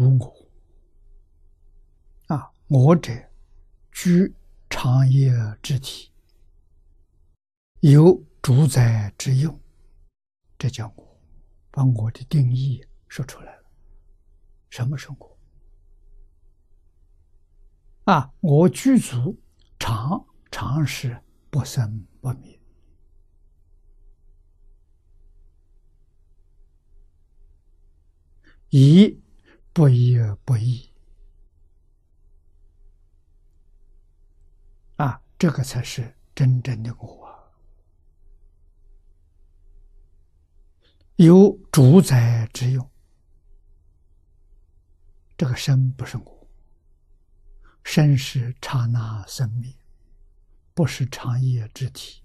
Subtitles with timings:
[0.00, 0.48] 无我。
[2.34, 3.12] 啊，我者
[3.92, 4.34] 居
[4.70, 5.30] 长业
[5.62, 6.10] 之体，
[7.80, 9.60] 有主宰之用，
[10.56, 11.20] 这叫我，
[11.70, 13.64] 把我的定义说出来了。
[14.70, 15.38] 什么是我？
[18.04, 19.38] 啊，我具足
[19.78, 22.58] 常常是不生不灭。
[28.70, 29.20] 以
[29.72, 30.90] 不一而不异
[34.96, 37.20] 啊，这个才是真正的我。
[41.16, 42.90] 有主宰之用，
[45.36, 46.48] 这个身不是我，
[47.84, 49.72] 身是刹那生灭，
[50.74, 52.22] 不是长夜之体。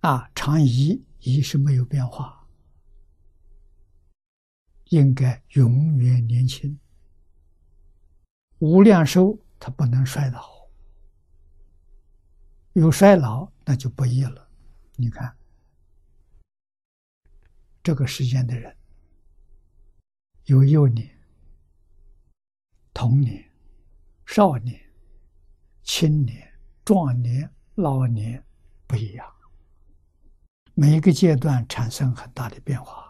[0.00, 2.39] 啊，常一一是没有变化。
[4.90, 6.78] 应该永远年轻，
[8.58, 10.68] 无量寿，它不能衰老。
[12.72, 14.48] 有衰老，那就不易了。
[14.96, 15.36] 你看，
[17.84, 18.76] 这个时间的人，
[20.46, 21.08] 有幼年、
[22.92, 23.48] 童年、
[24.26, 24.80] 少年、
[25.84, 26.52] 青年、
[26.84, 28.44] 壮年、老年，
[28.88, 29.32] 不一样。
[30.74, 33.09] 每一个阶段产生很大的变化。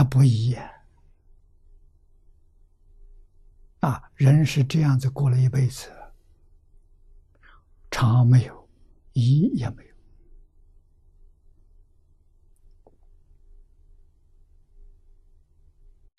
[0.00, 0.66] 他不一样
[3.80, 4.10] 啊！
[4.14, 5.92] 人是这样子过了一辈子，
[7.90, 8.70] 长没有，
[9.12, 9.94] 一也没有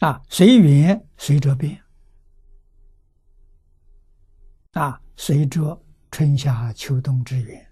[0.07, 0.21] 啊！
[0.29, 1.83] 随缘随着变
[4.73, 7.71] 啊，随着春夏秋冬之缘，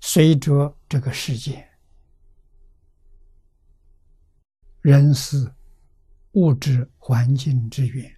[0.00, 1.68] 随着这个世界。
[4.82, 5.52] 人事、
[6.32, 8.16] 物质、环境之源，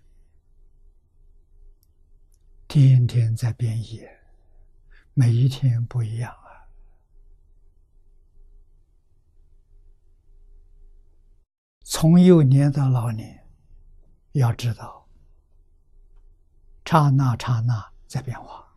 [2.69, 4.01] 天天在变异，
[5.13, 6.71] 每一天不一样啊！
[11.83, 13.45] 从幼年到老年，
[14.31, 15.09] 要知道，
[16.85, 18.73] 刹那刹那在变化，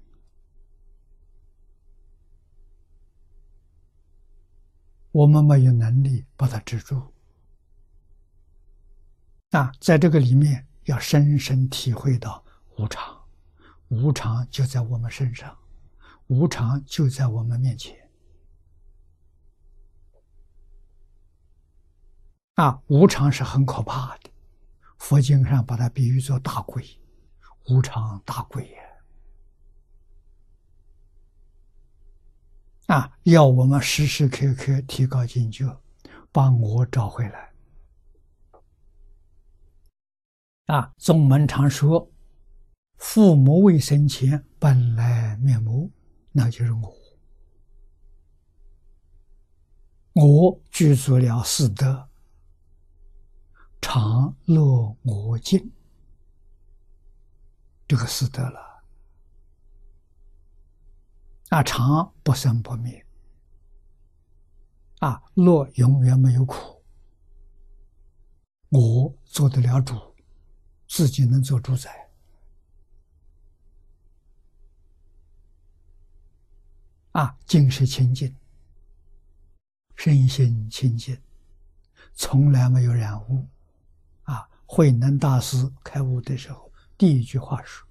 [5.11, 7.11] 我们没有能力把它止住。
[9.55, 12.43] 啊，在这个里面要深深体会到
[12.75, 13.17] 无常，
[13.87, 15.57] 无常就在我们身上，
[16.27, 17.95] 无常就在我们面前。
[22.55, 24.29] 啊，无常是很可怕的，
[24.97, 26.85] 佛经上把它比喻作大鬼，
[27.69, 28.81] 无常大鬼呀！
[32.87, 35.81] 啊，要我们时时刻刻提高警觉，
[36.33, 37.54] 把我找回来。
[40.65, 42.11] 啊，宗门常说
[42.97, 45.91] ：“父母未生前本来面目，
[46.31, 46.95] 那就是我。
[50.13, 52.09] 我具足了四德，
[53.79, 55.71] 常乐我净，
[57.87, 58.83] 这个四德了。
[61.49, 63.05] 啊，常不生不灭，
[64.97, 66.81] 啊，乐永远没有苦，
[68.69, 69.95] 我做得了主。”
[70.87, 72.09] 自己能做主宰
[77.11, 77.37] 啊！
[77.45, 78.35] 净是清净，
[79.95, 81.17] 身心清净，
[82.13, 83.47] 从来没有染污
[84.23, 84.49] 啊！
[84.65, 87.87] 慧能大师开悟的时候，第一句话说：“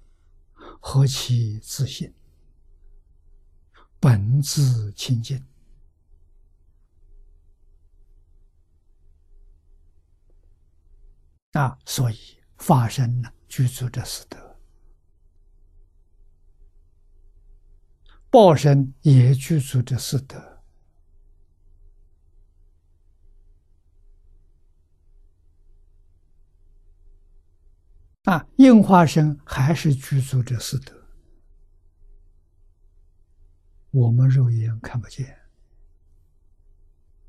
[0.79, 2.13] 何其自信，
[3.99, 5.43] 本自清净。”
[11.53, 12.34] 啊，所以。
[12.57, 14.37] 发生呢，具足这四德；
[18.29, 20.63] 报身也具足这四德。
[28.23, 31.07] 啊，应化身还是具足这四德，
[33.91, 35.44] 我们肉眼看不见。